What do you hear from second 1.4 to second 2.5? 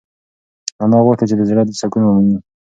زړه سکون ومومي.